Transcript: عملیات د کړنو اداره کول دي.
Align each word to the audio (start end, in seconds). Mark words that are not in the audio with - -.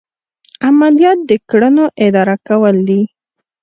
عملیات 0.67 1.19
د 1.29 1.31
کړنو 1.49 1.85
اداره 2.05 2.35
کول 2.47 2.75
دي. 2.87 3.01